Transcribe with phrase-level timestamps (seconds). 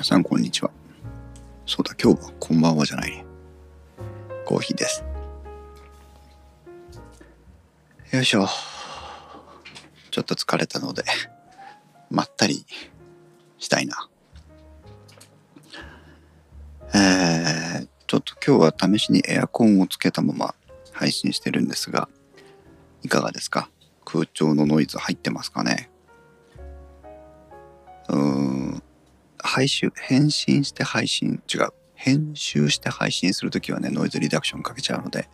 [0.00, 0.70] 皆さんこんにちは。
[1.66, 3.22] そうだ、今日はこんばんはじゃない。
[4.46, 5.04] コーヒーです。
[8.10, 8.46] よいしょ。
[10.10, 11.04] ちょっと疲れたので、
[12.08, 12.64] まったり
[13.58, 14.08] したいな。
[16.94, 20.54] えー、ちょっと今日は試しにエアコンをつけたまま
[20.92, 22.08] 配信してるんですが、
[23.02, 23.68] いかがですか？
[24.06, 25.90] 空調のノイズ入ってますかね？
[28.08, 28.59] うーん、
[29.52, 31.70] 配信、返信して配信、違う。
[31.94, 35.28] 編集して配信するときはね、ノイズリダクションかけちゃうので、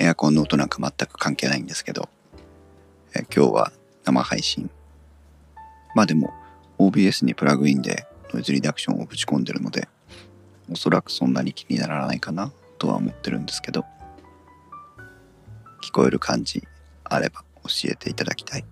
[0.00, 2.08] エアコンの音なんか全く関係ないんですけど、
[3.14, 3.72] え今日は
[4.04, 4.68] 生配信。
[5.94, 6.32] まあでも、
[6.78, 9.86] OBS にプラグインでノイズリダクションをぶち込んでるので、
[10.68, 13.84] おそらくそんなに気にならないかなとは思ってるんですけど、
[15.80, 16.66] 聞こえる感じ
[17.04, 18.64] あれば教えていただきたい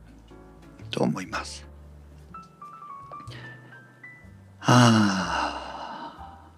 [0.90, 1.75] と思います。
[4.66, 4.72] は
[5.52, 6.48] あ。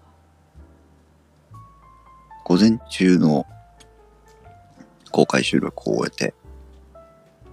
[2.43, 3.45] 午前中の
[5.11, 6.33] 公開収録を終えて、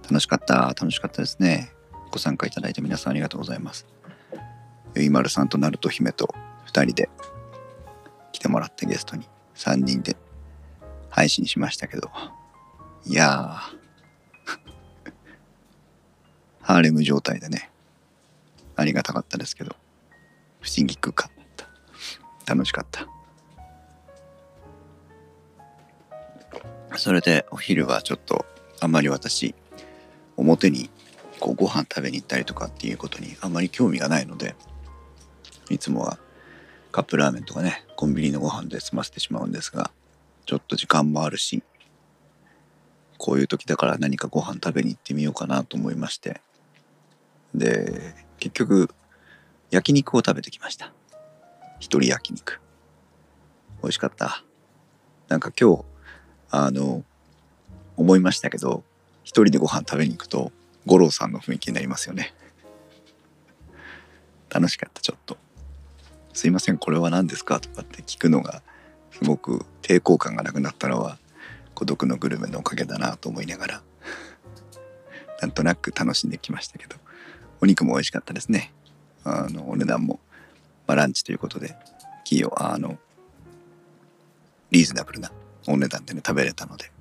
[0.05, 1.71] 楽しかった、楽しかったですね。
[2.09, 3.85] ご参加いただいて皆さんありがとうございます。
[4.95, 6.33] ゆいまるさんとなると姫と
[6.65, 7.07] 2人で
[8.31, 10.17] 来てもらってゲストに3人で
[11.11, 12.09] 配信しましたけど、
[13.05, 15.13] いやー、
[16.65, 17.69] ハーレム状態でね、
[18.75, 19.75] ありがたかったですけど、
[20.67, 21.67] 不思議空間だっ
[22.45, 22.53] た。
[22.53, 23.07] 楽しかった。
[26.97, 28.45] それでお昼はちょっと
[28.81, 29.55] あんまり私
[30.35, 30.89] 表に
[31.39, 34.55] こうご飯食べに行ったりとかっていうことにあんまり興味がないので
[35.69, 36.17] いつもは
[36.91, 39.91] カップラーメンとかねコンビニのご飯で済ませてしまうんですが
[40.45, 41.63] ちょっと時間もあるし
[43.17, 46.41] こういう時だから何かご飯食べに行ってみようかなと思いまして
[47.53, 48.89] で結局
[49.69, 50.93] 焼肉を食べてきました。
[51.79, 52.59] 一人焼肉。
[53.81, 54.43] 美味しかった。
[55.27, 55.85] なんか今日
[56.49, 57.03] あの
[57.97, 58.83] 思いましたけど
[59.23, 60.51] 一人でご飯食べに行くと
[60.85, 62.33] 五郎さんの雰囲気になりますよね。
[64.49, 65.37] 楽しかったちょっと
[66.33, 68.63] 「すいませんこれは何ですか?」とかって聞くのが
[69.11, 71.19] すごく抵抗感がなくなったのは
[71.75, 73.83] 孤独のグルメのおかげだなと思いながら。
[75.39, 76.95] なんとなく楽しんできましたけど。
[77.61, 78.73] お肉も美味しかったですね。
[79.27, 80.19] あのお値段も、
[80.87, 81.75] まあ、ランチということで
[82.23, 82.97] 企業あの
[84.71, 85.31] リーズナブルな
[85.67, 86.91] お値段でね食べれたので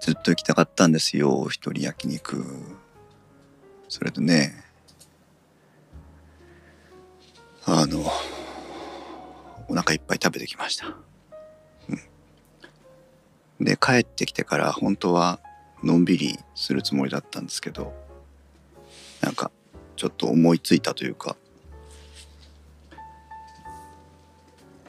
[0.00, 2.44] ずっと行きたかったんですよ一人焼肉。
[3.88, 4.54] それとね
[7.66, 8.04] あの
[9.68, 10.96] お腹いっぱい食べてきました、
[13.58, 15.40] うん、で帰ってきてから本当は
[15.82, 17.92] のんびりするつもりだったんですけど
[19.20, 19.50] なんか
[20.00, 21.36] ちょっと思いついたというか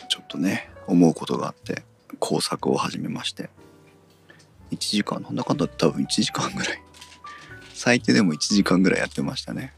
[0.07, 1.83] ちょっとね思うことがあって
[2.19, 3.49] 工作を始めまして。
[4.72, 6.81] 1時間なんだかんだ多分1時間ぐらい。
[7.73, 9.73] 最低でも1時間ぐらいやってましたね。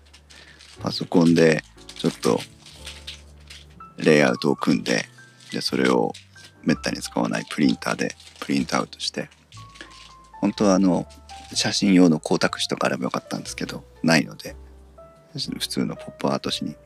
[0.83, 1.63] パソコンで
[1.95, 2.39] ちょっと
[3.97, 5.05] レイアウトを組んで
[5.51, 6.13] でそれを
[6.61, 9.31] めったに使わないプリンターでプリントアウトして。
[10.41, 11.07] 本当はあの
[11.55, 14.55] 写真用の光沢紙とかあればよかったんですけどないので。
[15.33, 16.77] 普通のポップアート紙に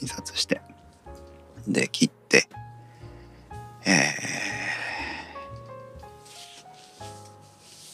[0.00, 0.60] 印刷して
[1.68, 2.48] で切って
[3.86, 4.14] え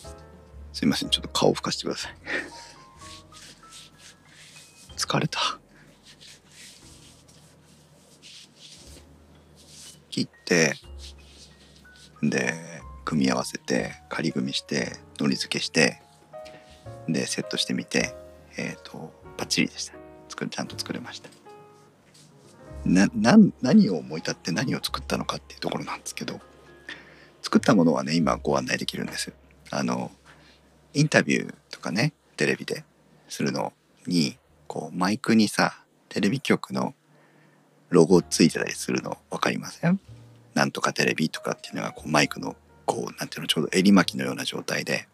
[0.04, 0.08] ー、
[0.72, 2.14] すいませんちょっと顔を拭かしてください。
[4.96, 5.40] 疲れた。
[10.10, 10.74] 切って
[12.22, 12.54] で
[13.04, 16.02] 組み合わせて仮組みしてのり付けして
[17.08, 18.14] でセットしてみて
[18.60, 19.94] えっ、ー、とバッチリでした。
[20.28, 21.28] 作ちゃんと作れました。
[22.84, 26.40] なな何を思い立って何を作ったのかっていうところなんですけど
[27.42, 29.32] 作ったものはね今ご案内できるんです。
[29.70, 30.10] あの
[30.94, 32.84] インタビューとかねテレビで
[33.28, 33.72] するの
[34.06, 34.36] に
[34.66, 36.94] こうマイクにさテレビ局の
[37.90, 40.00] ロゴついてたりするの分かりません？
[40.54, 42.56] なんとかテレビとかっていうのがこうマイクの
[42.86, 45.06] こうなんていうのちょうど襟巻きのような状態で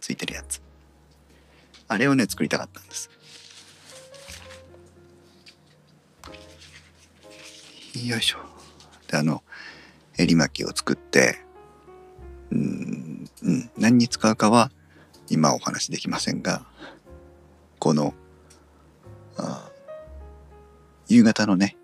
[0.00, 0.62] ついてるやつ。
[1.88, 3.10] あれをね作りたかったんです。
[8.06, 8.38] よいしょ。
[9.08, 9.42] であの
[10.16, 11.38] 襟巻きを作って
[12.50, 14.70] うん、うん、何に使うかは
[15.30, 16.64] 今お話できませんが
[17.78, 18.14] この
[19.36, 19.70] あ
[21.08, 21.76] 夕方のね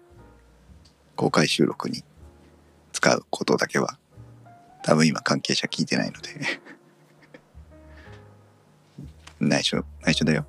[1.16, 2.04] 公開収録に
[2.92, 3.98] 使うことだけは
[4.82, 6.73] 多分今関係者聞いてないので。
[9.49, 10.46] 内緒内緒だよ。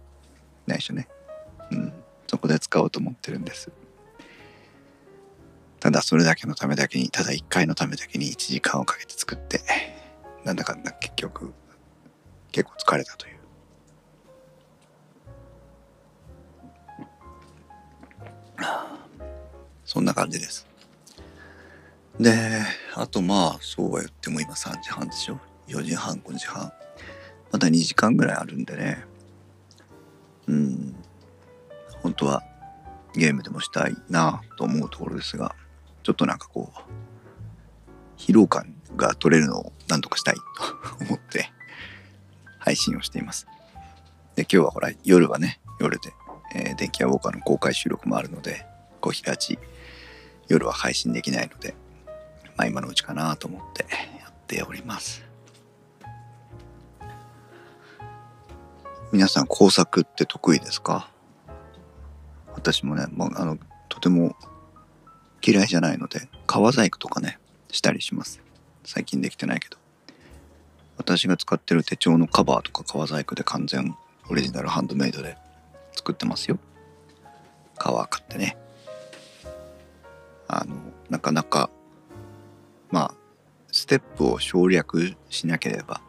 [0.67, 1.07] 内緒ね。
[1.71, 1.93] うん。
[2.27, 3.71] そこで使おうと思ってるんです。
[5.79, 9.61] ただそれだけのためだけにただ1回のためだけに1時間をかけて作って
[10.43, 11.53] なんだかんだ結局
[12.51, 13.35] 結構疲れたという。
[19.85, 20.65] そんな感じです。
[22.19, 22.61] で
[22.95, 26.71] あとまあそうは言っても今3時半でしょ？4時半5時半。
[27.55, 29.05] まだ2時間ぐらいあるんでね。
[30.47, 30.93] うん。
[32.03, 32.43] 本当は
[33.13, 35.55] ゲームでもしたいなと思うところですが
[36.03, 36.79] ちょっとなんかこう
[38.17, 40.41] 疲労感が取れるのを何とかしたいと
[41.05, 41.49] 思って
[42.59, 43.47] 配信をしています。
[44.35, 46.11] で今日はほら夜はね夜で、
[46.53, 48.65] えー、電気屋ウォーカーの公開収録もあるので
[48.99, 49.59] 小日立ち
[50.49, 51.73] 夜は配信できないので
[52.57, 53.85] まあ今のうちかなと思って
[54.19, 55.24] やっております。
[59.15, 61.09] 皆さん工作って得意ですか？
[62.53, 63.57] 私もね、まあ、あの
[63.87, 64.35] とても
[65.41, 67.39] 嫌いじゃないので革細工とかね
[67.71, 68.41] したりします。
[68.83, 69.77] 最近できてないけど。
[70.97, 73.95] 私が使ってる手帳のカバーとか革細工で完全
[74.29, 75.37] オリジナルハンドメイドで
[75.93, 76.59] 作ってますよ。
[77.77, 78.57] 革買ってね。
[80.49, 80.75] あの
[81.09, 81.69] なかなか
[82.91, 83.13] まあ
[83.71, 86.01] ステップを省略しなければ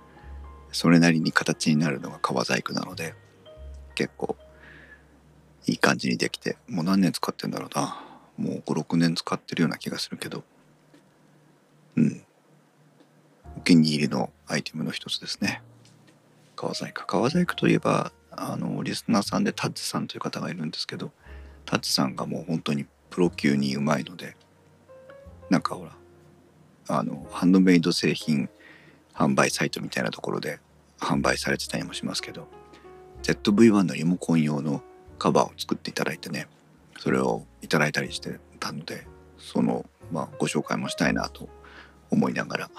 [0.76, 3.14] それなりに形になるのが革細工なので
[3.94, 4.36] 結構
[5.66, 8.04] いい感じにできてもう何年使ってんだろうな。
[8.36, 10.44] もう56年使ってるような気がするけど。
[11.96, 12.22] うん。
[13.56, 15.62] お気に入りのアイテムの一つですね。
[16.56, 17.06] 革細工。
[17.06, 21.10] 革細工といえばあのリスナーさんでタッチさんという方がいるんですけど
[21.64, 24.36] タッチさんがもう本当にプロ級にうまいので
[25.48, 25.96] なんかほら
[26.88, 28.50] あのハンドメイド製品
[29.14, 30.60] 販売サイトみたいなところで
[30.98, 32.48] 販売されてたりもしますけど
[33.22, 34.82] ZV-1 のリモコン用の
[35.18, 36.48] カバーを作っていただいてね
[36.98, 39.06] それをいただいたりしてたので
[39.38, 41.48] その、まあ、ご紹介もしたいなと
[42.10, 42.70] 思いながら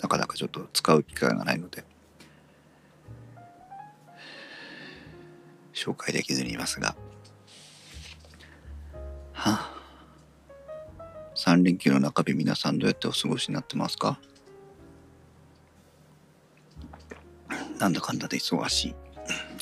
[0.00, 1.84] なかなかちょっと使う機会がないので
[5.72, 6.96] 紹介できずにいますが。
[9.32, 9.72] はあ。
[11.36, 14.18] 3連休の中日皆さんどうやってお過ごしになってますか？
[17.86, 18.94] なんだかんだで忙しい。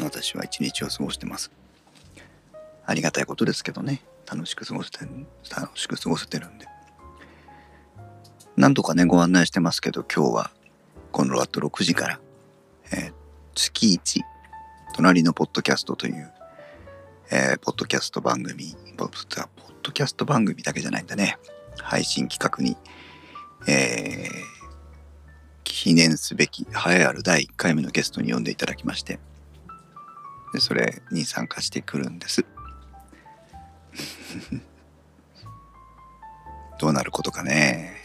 [0.03, 1.53] 私は一日を過ごしてます。
[2.87, 4.01] ありがたいことですけどね。
[4.27, 5.01] 楽しく過ごせて
[5.55, 6.67] 楽しく過ごせてるんで。
[8.57, 10.51] なんとかねご案内してますけど今日は
[11.13, 12.21] この後6時から、
[12.93, 13.13] えー、
[13.55, 14.23] 月1
[14.95, 16.33] 隣のポッドキャストという、
[17.31, 19.49] えー、ポッドキャスト番組ポッ
[19.83, 21.37] ドキャスト番組だけじゃないんだね。
[21.77, 22.79] 配信企画に、
[23.69, 24.64] えー、
[25.65, 29.19] 記念すべき栄えある第1回目のゲストに呼んでいただきまして
[30.53, 32.47] でそれに参加してくるんです。
[36.79, 38.04] どうなることかねね。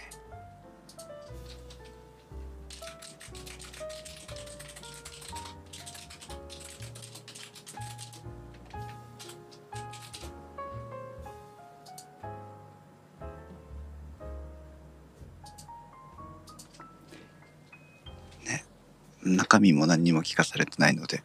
[19.29, 21.23] 中身も何にも聞かされてないので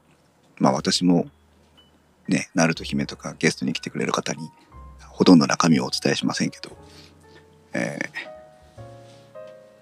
[0.59, 1.27] まあ私も
[2.27, 4.51] ね、ナルト姫とかゲストに来てくれる方に
[5.09, 6.75] ほとんど中身をお伝えしませんけど、
[7.75, 7.99] え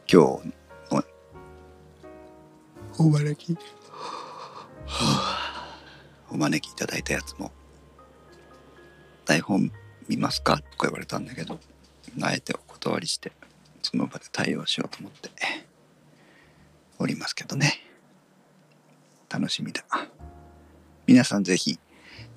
[0.06, 0.48] ー、今日
[0.92, 1.04] の
[2.98, 3.56] お招き、
[6.30, 7.52] お招きいただいたやつも
[9.24, 9.70] 台本
[10.08, 10.56] 見ますか？
[10.56, 11.60] とか言われたんだけど
[12.20, 13.30] あえてお断りして
[13.82, 15.30] その場で対応しようと思って
[16.98, 17.74] おりますけどね
[19.32, 19.84] 楽しみだ。
[21.06, 21.78] 皆さんぜひ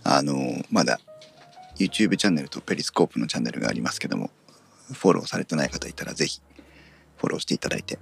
[0.04, 0.36] あの
[0.72, 1.00] まだ
[1.78, 4.32] YouTube チャンネルとペリスコープのチャンネルがありますけども
[4.94, 6.42] フォローされてない方いたらぜひ
[7.18, 8.00] フォローしていただいて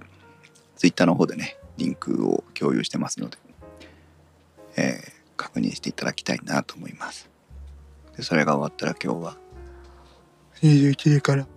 [0.76, 3.38] Twitter の方でねリンクを共有してますので、
[4.76, 7.28] えー、確認していただきたいなと思います。
[8.16, 9.36] でそれが終わったら今日は
[10.62, 11.48] 21時から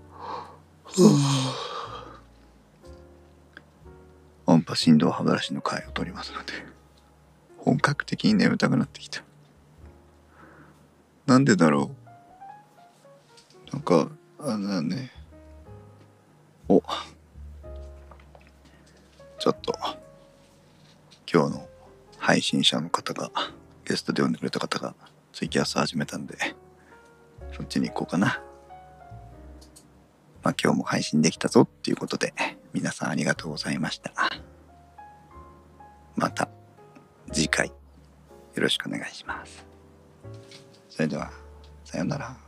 [4.48, 6.77] 音波振動歯ブラシの回を取りますので
[7.68, 9.22] 本格的に眠たくなってきた。
[11.26, 11.92] なんでだろ
[13.70, 13.74] う？
[13.74, 14.10] なんか
[14.40, 15.12] あのね。
[16.70, 16.82] お。
[19.38, 19.78] ちょっと。
[21.30, 21.68] 今日の
[22.18, 23.32] 配信者の方が
[23.84, 24.96] ゲストで呼んでくれた方が
[25.34, 26.38] ツイキャス始めたんで
[27.54, 28.42] そっちに行こうかな。
[30.42, 32.34] まあ今日も配信できたぞっていうことで
[32.72, 34.14] 皆さんありがとうございました。
[36.16, 36.48] また。
[37.38, 37.74] 次回よ
[38.56, 39.64] ろしくお願いします
[40.90, 41.30] それでは
[41.86, 42.47] さようなら。